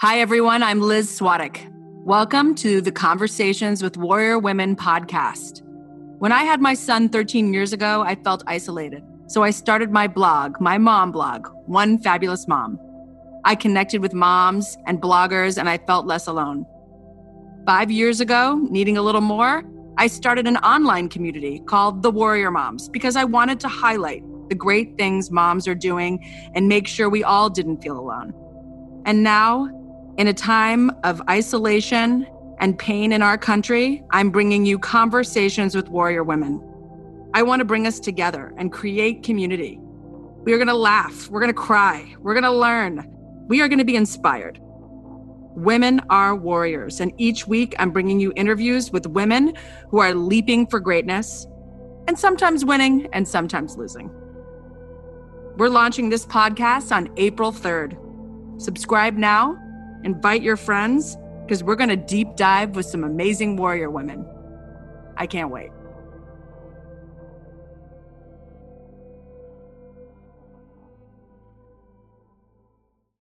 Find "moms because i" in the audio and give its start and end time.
22.52-23.24